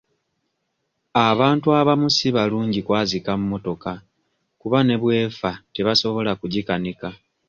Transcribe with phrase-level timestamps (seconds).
[1.29, 3.91] Abantu abamu si balungi kwazika mmotoka
[4.61, 7.07] kuba ne bw'efa tabasobola kugikanika.